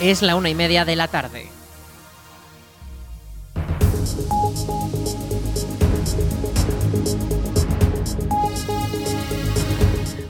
[0.00, 1.48] Es la una y media de la tarde.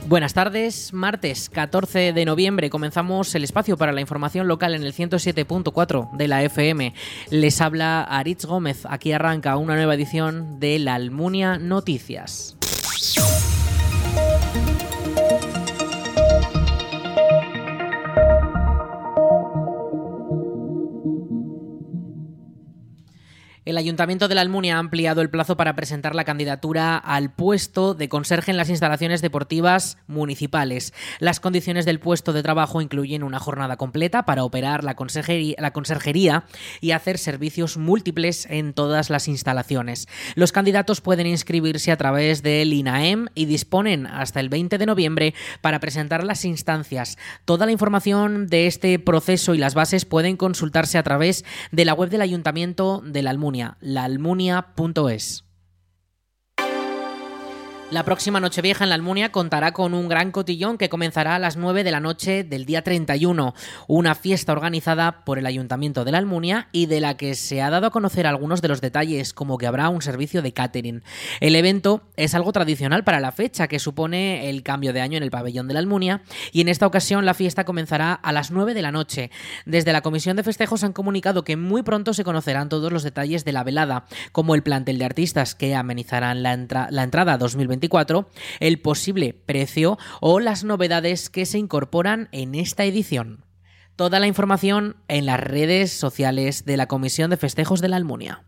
[0.07, 4.93] Buenas tardes, martes 14 de noviembre comenzamos el espacio para la información local en el
[4.93, 6.93] 107.4 de la FM.
[7.31, 12.55] Les habla Aritz Gómez, aquí arranca una nueva edición de La Almunia Noticias.
[23.75, 27.93] El Ayuntamiento de la Almunia ha ampliado el plazo para presentar la candidatura al puesto
[27.93, 30.93] de conserje en las instalaciones deportivas municipales.
[31.19, 35.73] Las condiciones del puesto de trabajo incluyen una jornada completa para operar la conserjería, la
[35.73, 36.45] conserjería
[36.79, 40.07] y hacer servicios múltiples en todas las instalaciones.
[40.35, 45.33] Los candidatos pueden inscribirse a través del INAEM y disponen hasta el 20 de noviembre
[45.59, 47.17] para presentar las instancias.
[47.43, 51.93] Toda la información de este proceso y las bases pueden consultarse a través de la
[51.93, 55.44] web del Ayuntamiento de la Almunia laalmunia.es.
[57.91, 61.55] La próxima Nochevieja en la Almunia contará con un gran cotillón que comenzará a las
[61.55, 63.53] 9 de la noche del día 31,
[63.87, 67.69] una fiesta organizada por el Ayuntamiento de la Almunia y de la que se ha
[67.69, 71.03] dado a conocer algunos de los detalles, como que habrá un servicio de catering.
[71.41, 75.23] El evento es algo tradicional para la fecha, que supone el cambio de año en
[75.23, 78.73] el pabellón de la Almunia, y en esta ocasión la fiesta comenzará a las 9
[78.73, 79.29] de la noche.
[79.67, 83.45] Desde la Comisión de Festejos han comunicado que muy pronto se conocerán todos los detalles
[83.45, 87.74] de la velada, como el plantel de artistas que amenizarán la, entra la entrada 2020
[88.59, 93.45] el posible precio o las novedades que se incorporan en esta edición.
[93.95, 98.43] Toda la información en las redes sociales de la Comisión de Festejos de la Almunia.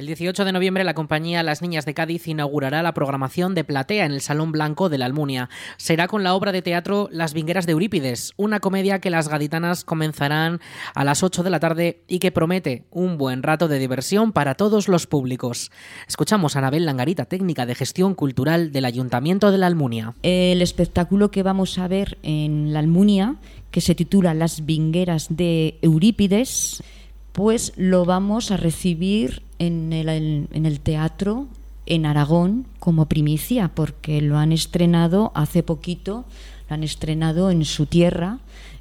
[0.00, 4.06] El 18 de noviembre la compañía Las Niñas de Cádiz inaugurará la programación de Platea
[4.06, 5.50] en el Salón Blanco de la Almunia.
[5.76, 9.84] Será con la obra de teatro Las Vingueras de Eurípides, una comedia que las gaditanas
[9.84, 10.60] comenzarán
[10.94, 14.54] a las 8 de la tarde y que promete un buen rato de diversión para
[14.54, 15.70] todos los públicos.
[16.08, 20.14] Escuchamos a Anabel Langarita, técnica de gestión cultural del Ayuntamiento de la Almunia.
[20.22, 23.36] El espectáculo que vamos a ver en la Almunia,
[23.70, 26.82] que se titula Las Vingueras de Eurípides,
[27.32, 31.46] pues lo vamos a recibir en el, en el teatro
[31.86, 36.24] en Aragón como primicia, porque lo han estrenado hace poquito,
[36.68, 38.38] lo han estrenado en su tierra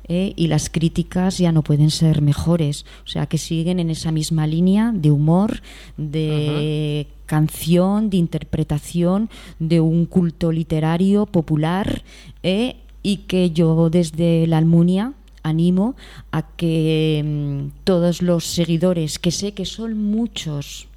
[0.08, 2.86] eh, y las críticas ya no pueden ser mejores.
[3.06, 5.62] O sea, que siguen en esa misma línea de humor,
[5.98, 9.30] de canción, de interpretación,
[9.60, 12.04] de un culto literario popular
[12.44, 15.14] eh, y que yo desde la Almunia
[15.44, 15.96] animo
[16.32, 20.88] a que mm, todos los seguidores, que sé que son muchos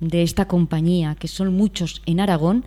[0.00, 2.64] de esta compañía, que son muchos en Aragón,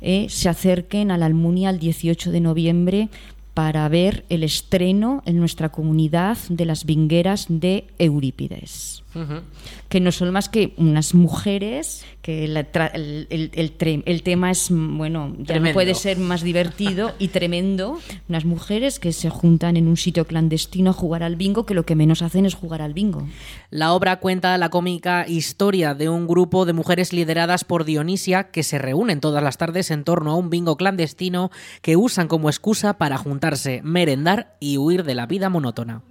[0.00, 3.08] eh, se acerquen a la Almunia el 18 de noviembre
[3.54, 9.01] para ver el estreno en nuestra comunidad de las vingueras de Eurípides
[9.88, 15.72] que no son más que unas mujeres, que el, el, tema es, bueno, ya no
[15.72, 17.98] puede ser más divertido y tremendo,
[18.28, 21.84] unas mujeres que se juntan en un sitio clandestino a jugar al bingo, que lo
[21.84, 23.26] que menos hacen es jugar al bingo.
[23.70, 28.62] La obra cuenta la cómica historia de un grupo de mujeres lideradas por Dionisia que
[28.62, 31.50] se reúnen todas las tardes en torno a un bingo clandestino
[31.82, 36.02] que usan como excusa para juntarse, merendar y huir de la vida monótona.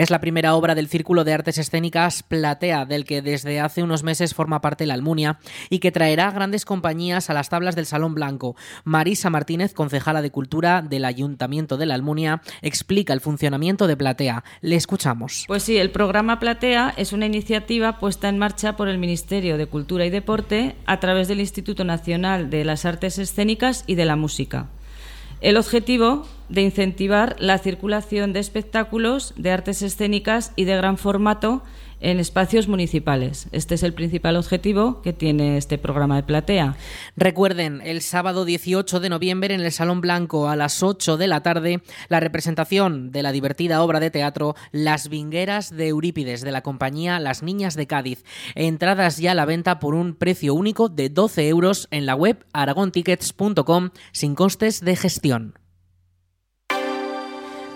[0.00, 4.02] Es la primera obra del Círculo de Artes Escénicas Platea, del que desde hace unos
[4.02, 5.38] meses forma parte la Almunia
[5.68, 8.56] y que traerá grandes compañías a las tablas del Salón Blanco.
[8.84, 14.42] Marisa Martínez, concejala de Cultura del Ayuntamiento de la Almunia, explica el funcionamiento de Platea.
[14.62, 15.44] Le escuchamos.
[15.46, 19.66] Pues sí, el programa Platea es una iniciativa puesta en marcha por el Ministerio de
[19.66, 24.16] Cultura y Deporte a través del Instituto Nacional de las Artes Escénicas y de la
[24.16, 24.70] Música.
[25.42, 31.62] El objetivo de incentivar la circulación de espectáculos de artes escénicas y de gran formato
[32.00, 33.48] en espacios municipales.
[33.52, 36.76] Este es el principal objetivo que tiene este programa de platea.
[37.16, 41.42] Recuerden, el sábado 18 de noviembre en el Salón Blanco a las 8 de la
[41.42, 46.62] tarde, la representación de la divertida obra de teatro Las Vingueras de Eurípides de la
[46.62, 48.24] compañía Las Niñas de Cádiz.
[48.54, 52.44] Entradas ya a la venta por un precio único de 12 euros en la web
[52.52, 55.59] aragontickets.com sin costes de gestión.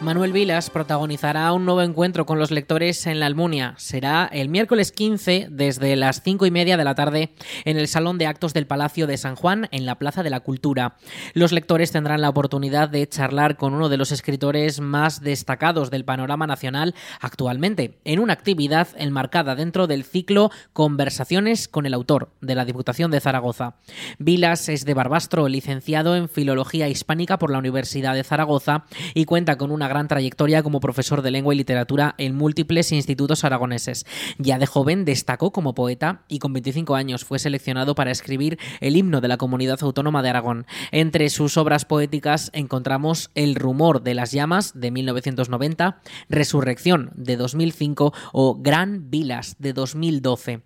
[0.00, 3.74] Manuel Vilas protagonizará un nuevo encuentro con los lectores en la Almunia.
[3.78, 7.30] Será el miércoles 15 desde las 5 y media de la tarde
[7.64, 10.40] en el Salón de Actos del Palacio de San Juan en la Plaza de la
[10.40, 10.96] Cultura.
[11.32, 16.04] Los lectores tendrán la oportunidad de charlar con uno de los escritores más destacados del
[16.04, 22.54] panorama nacional actualmente, en una actividad enmarcada dentro del ciclo Conversaciones con el autor de
[22.54, 23.76] la Diputación de Zaragoza.
[24.18, 29.56] Vilas es de Barbastro, licenciado en Filología Hispánica por la Universidad de Zaragoza y cuenta
[29.56, 34.06] con una gran trayectoria como profesor de lengua y literatura en múltiples institutos aragoneses.
[34.38, 38.96] Ya de joven destacó como poeta y con 25 años fue seleccionado para escribir el
[38.96, 40.66] himno de la comunidad autónoma de Aragón.
[40.92, 48.12] Entre sus obras poéticas encontramos El rumor de las llamas de 1990, Resurrección de 2005
[48.32, 50.62] o Gran Vilas de 2012.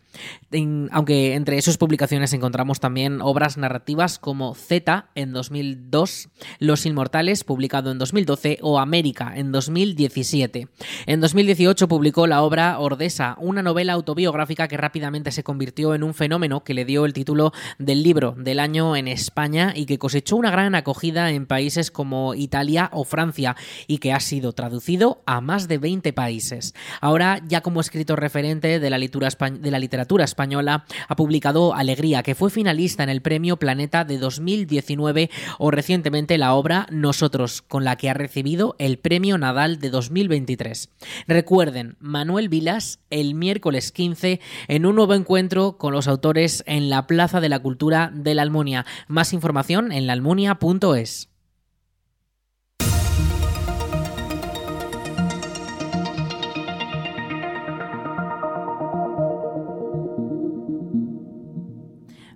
[0.91, 6.29] aunque entre sus publicaciones encontramos también obras narrativas como Z en 2002,
[6.59, 10.69] Los Inmortales publicado en 2012 o América en 2017.
[11.07, 16.15] En 2018 publicó la obra Ordesa, una novela autobiográfica que rápidamente se convirtió en un
[16.15, 20.37] fenómeno que le dio el título del libro del año en España y que cosechó
[20.37, 23.57] una gran acogida en países como Italia o Francia
[23.87, 26.75] y que ha sido traducido a más de 20 países.
[27.01, 33.03] Ahora, ya como escritor referente de la, literatura española, ha publicado Alegría, que fue finalista
[33.03, 38.15] en el Premio Planeta de 2019 o recientemente la obra Nosotros, con la que ha
[38.15, 40.91] recibido el Premio Nadal de 2023.
[41.27, 47.07] Recuerden, Manuel Vilas el miércoles 15 en un nuevo encuentro con los autores en la
[47.07, 48.87] Plaza de la Cultura de la Almunia.
[49.07, 51.29] Más información en laalmunia.es.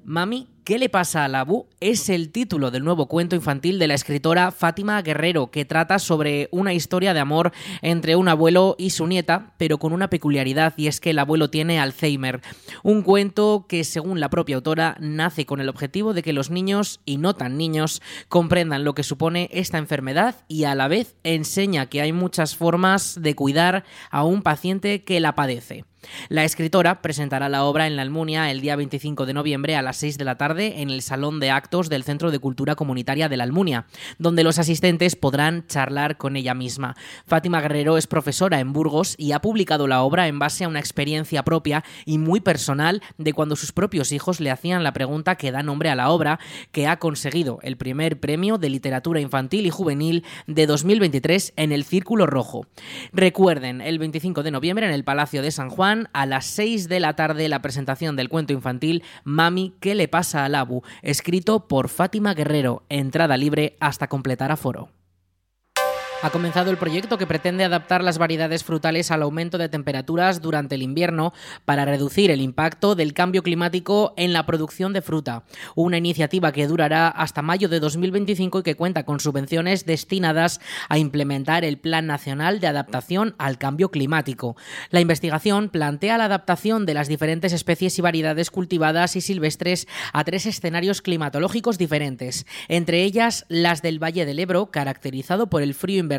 [0.05, 1.67] Mami ¿Qué le pasa a la Bu?
[1.81, 6.49] Es el título del nuevo cuento infantil de la escritora Fátima Guerrero, que trata sobre
[6.53, 10.87] una historia de amor entre un abuelo y su nieta, pero con una peculiaridad y
[10.87, 12.43] es que el abuelo tiene Alzheimer.
[12.85, 17.01] Un cuento que, según la propia autora, nace con el objetivo de que los niños,
[17.05, 21.87] y no tan niños, comprendan lo que supone esta enfermedad y a la vez enseña
[21.87, 23.83] que hay muchas formas de cuidar
[24.13, 25.87] a un paciente que la padece.
[26.29, 29.97] La escritora presentará la obra en la Almunia el día 25 de noviembre a las
[29.99, 33.37] 6 de la tarde en el Salón de Actos del Centro de Cultura Comunitaria de
[33.37, 33.87] la Almunia,
[34.19, 36.97] donde los asistentes podrán charlar con ella misma.
[37.27, 40.81] Fátima Guerrero es profesora en Burgos y ha publicado la obra en base a una
[40.81, 45.53] experiencia propia y muy personal de cuando sus propios hijos le hacían la pregunta que
[45.53, 46.39] da nombre a la obra,
[46.73, 51.85] que ha conseguido el primer premio de literatura infantil y juvenil de 2023 en el
[51.85, 52.67] Círculo Rojo.
[53.13, 57.01] Recuerden, el 25 de noviembre en el Palacio de San Juan, a las 6 de
[57.01, 61.89] la tarde, la presentación del cuento infantil Mami, ¿qué le pasa al Abu, escrito por
[61.89, 64.91] Fátima Guerrero, entrada libre hasta completar aforo
[66.23, 70.77] ha comenzado el proyecto que pretende adaptar las variedades frutales al aumento de temperaturas durante
[70.77, 71.33] el invierno
[71.65, 75.43] para reducir el impacto del cambio climático en la producción de fruta.
[75.75, 80.99] Una iniciativa que durará hasta mayo de 2025 y que cuenta con subvenciones destinadas a
[80.99, 84.57] implementar el Plan Nacional de Adaptación al Cambio Climático.
[84.91, 90.23] La investigación plantea la adaptación de las diferentes especies y variedades cultivadas y silvestres a
[90.23, 96.12] tres escenarios climatológicos diferentes, entre ellas las del Valle del Ebro, caracterizado por el frío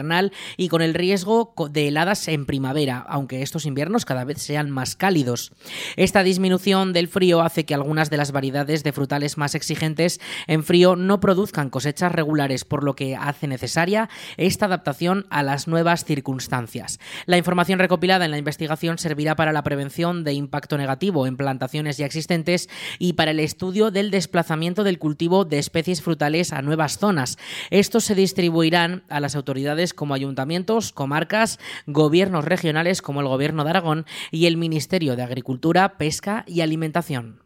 [0.58, 4.96] y con el riesgo de heladas en primavera, aunque estos inviernos cada vez sean más
[4.96, 5.52] cálidos.
[5.96, 10.64] Esta disminución del frío hace que algunas de las variedades de frutales más exigentes en
[10.64, 16.06] frío no produzcan cosechas regulares, por lo que hace necesaria esta adaptación a las nuevas
[16.06, 17.00] circunstancias.
[17.26, 21.98] La información recopilada en la investigación servirá para la prevención de impacto negativo en plantaciones
[21.98, 22.70] ya existentes
[23.00, 27.38] y para el estudio del desplazamiento del cultivo de especies frutales a nuevas zonas.
[27.70, 33.72] Estos se distribuirán a las autoridades como ayuntamientos, comarcas, gobiernos regionales como el Gobierno de
[33.72, 37.43] Aragón y el Ministerio de Agricultura, Pesca y Alimentación.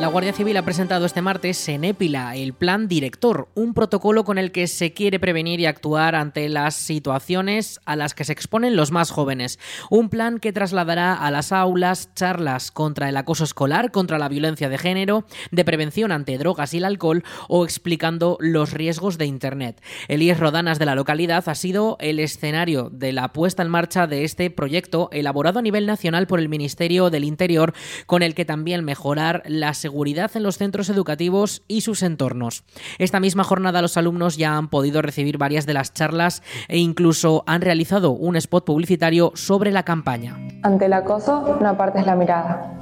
[0.00, 4.38] La Guardia Civil ha presentado este martes en Épila el Plan Director, un protocolo con
[4.38, 8.76] el que se quiere prevenir y actuar ante las situaciones a las que se exponen
[8.76, 9.58] los más jóvenes.
[9.90, 14.70] Un plan que trasladará a las aulas charlas contra el acoso escolar, contra la violencia
[14.70, 19.82] de género, de prevención ante drogas y el alcohol o explicando los riesgos de Internet.
[20.08, 24.24] Elías Rodanas de la localidad ha sido el escenario de la puesta en marcha de
[24.24, 27.74] este proyecto elaborado a nivel nacional por el Ministerio del Interior,
[28.06, 32.62] con el que también mejorar la seguridad seguridad en los centros educativos y sus entornos.
[32.98, 37.42] Esta misma jornada los alumnos ya han podido recibir varias de las charlas e incluso
[37.48, 40.38] han realizado un spot publicitario sobre la campaña.
[40.62, 42.80] Ante el acoso, no apartes la mirada.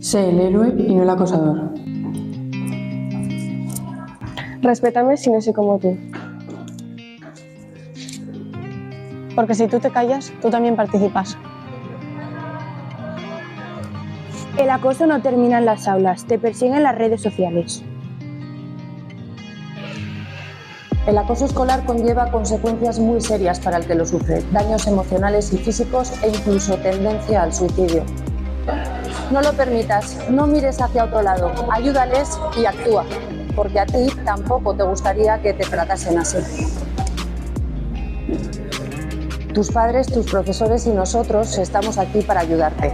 [0.00, 1.74] Sé el héroe y no el acosador.
[4.62, 5.98] Respétame si no soy como tú.
[9.36, 11.36] Porque si tú te callas, tú también participas.
[14.62, 17.82] El acoso no termina en las aulas, te persiguen en las redes sociales.
[21.04, 25.58] El acoso escolar conlleva consecuencias muy serias para el que lo sufre, daños emocionales y
[25.58, 28.04] físicos e incluso tendencia al suicidio.
[29.32, 33.04] No lo permitas, no mires hacia otro lado, ayúdales y actúa,
[33.56, 36.38] porque a ti tampoco te gustaría que te tratasen así.
[39.52, 42.92] Tus padres, tus profesores y nosotros estamos aquí para ayudarte.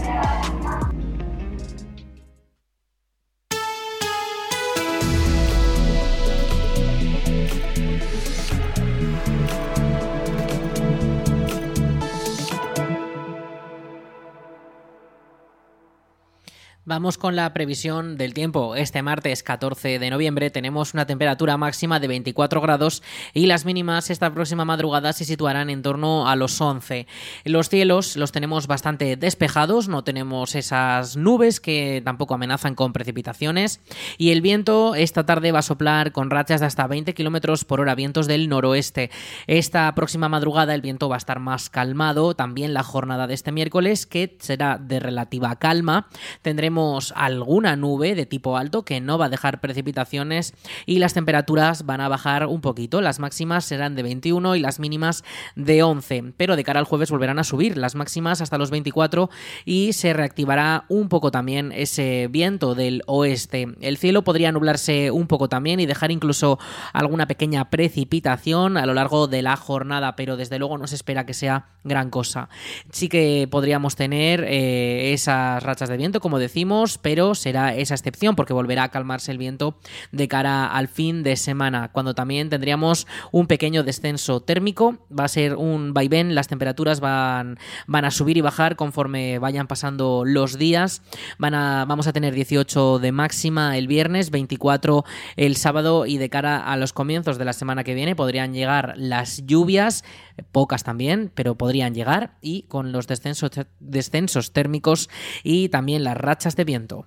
[16.89, 18.75] Vamos con la previsión del tiempo.
[18.75, 23.03] Este martes 14 de noviembre tenemos una temperatura máxima de 24 grados
[23.35, 27.07] y las mínimas esta próxima madrugada se situarán en torno a los 11.
[27.45, 33.83] Los cielos los tenemos bastante despejados, no tenemos esas nubes que tampoco amenazan con precipitaciones
[34.17, 37.83] y el viento esta tarde va a soplar con rachas de hasta 20 kilómetros por
[37.83, 39.11] hora, vientos del noroeste.
[39.47, 43.53] Esta próxima madrugada el viento va a estar más calmado, también la jornada de este
[43.53, 46.09] miércoles que será de relativa calma.
[46.41, 46.78] Tendremos
[47.15, 50.55] alguna nube de tipo alto que no va a dejar precipitaciones
[50.87, 53.01] y las temperaturas van a bajar un poquito.
[53.01, 55.25] Las máximas serán de 21 y las mínimas
[55.57, 59.31] de 11, pero de cara al jueves volverán a subir las máximas hasta los 24
[59.65, 63.69] y se reactivará un poco también ese viento del oeste.
[63.81, 66.59] El cielo podría nublarse un poco también y dejar incluso
[66.93, 71.27] alguna pequeña precipitación a lo largo de la jornada, pero desde luego no se espera
[71.27, 72.49] que sea gran cosa.
[72.93, 76.68] Sí que podríamos tener eh, esas rachas de viento, como decimos,
[77.03, 79.79] pero será esa excepción porque volverá a calmarse el viento
[80.13, 85.29] de cara al fin de semana, cuando también tendríamos un pequeño descenso térmico, va a
[85.29, 90.59] ser un vaivén, las temperaturas van, van a subir y bajar conforme vayan pasando los
[90.59, 91.03] días,
[91.39, 95.05] van a, vamos a tener 18 de máxima el viernes, 24
[95.37, 98.95] el sábado y de cara a los comienzos de la semana que viene podrían llegar
[98.97, 100.05] las lluvias,
[100.53, 105.09] pocas también, pero podrían llegar y con los descensos, descensos térmicos
[105.43, 107.07] y también las rachas de viento.